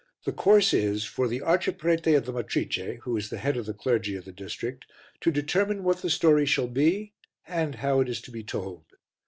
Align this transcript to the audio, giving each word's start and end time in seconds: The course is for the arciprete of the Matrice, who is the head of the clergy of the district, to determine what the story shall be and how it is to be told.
The 0.25 0.31
course 0.31 0.73
is 0.73 1.05
for 1.05 1.27
the 1.27 1.41
arciprete 1.41 2.17
of 2.17 2.25
the 2.25 2.31
Matrice, 2.33 2.97
who 3.03 3.15
is 3.17 3.29
the 3.29 3.37
head 3.37 3.55
of 3.55 3.67
the 3.67 3.73
clergy 3.75 4.15
of 4.15 4.25
the 4.25 4.31
district, 4.31 4.85
to 5.19 5.29
determine 5.29 5.83
what 5.83 6.01
the 6.01 6.09
story 6.09 6.47
shall 6.47 6.67
be 6.69 7.13
and 7.45 7.75
how 7.75 7.99
it 7.99 8.09
is 8.09 8.19
to 8.21 8.31
be 8.31 8.41
told. 8.43 8.85